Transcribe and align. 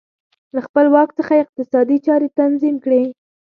له 0.55 0.59
خپل 0.67 0.85
واک 0.93 1.09
څخه 1.19 1.31
یې 1.35 1.43
اقتصادي 1.45 1.97
چارې 2.05 2.27
تنظیم 2.39 2.75
کړې 2.83 3.01